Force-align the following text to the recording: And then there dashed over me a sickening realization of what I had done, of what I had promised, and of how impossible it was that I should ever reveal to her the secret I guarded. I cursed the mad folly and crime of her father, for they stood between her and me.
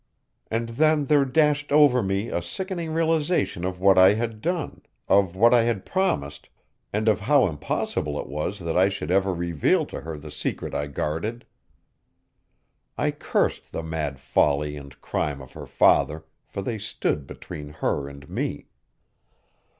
And 0.49 0.69
then 0.69 1.05
there 1.05 1.25
dashed 1.25 1.71
over 1.71 2.01
me 2.01 2.29
a 2.29 2.41
sickening 2.41 2.91
realization 2.91 3.63
of 3.63 3.79
what 3.79 3.99
I 3.99 4.15
had 4.15 4.41
done, 4.41 4.81
of 5.07 5.35
what 5.35 5.53
I 5.53 5.61
had 5.61 5.85
promised, 5.85 6.49
and 6.91 7.07
of 7.07 7.19
how 7.19 7.45
impossible 7.45 8.19
it 8.19 8.25
was 8.27 8.57
that 8.61 8.75
I 8.75 8.89
should 8.89 9.11
ever 9.11 9.31
reveal 9.31 9.85
to 9.85 10.01
her 10.01 10.17
the 10.17 10.31
secret 10.31 10.73
I 10.73 10.87
guarded. 10.87 11.45
I 12.97 13.11
cursed 13.11 13.71
the 13.71 13.83
mad 13.83 14.19
folly 14.19 14.75
and 14.75 14.99
crime 15.01 15.39
of 15.39 15.53
her 15.53 15.67
father, 15.67 16.25
for 16.47 16.63
they 16.63 16.79
stood 16.79 17.27
between 17.27 17.69
her 17.69 18.09
and 18.09 18.27
me. 18.27 18.69